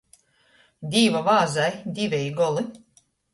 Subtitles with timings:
[0.95, 1.67] Dīva vāzai
[1.99, 2.67] diveji goli.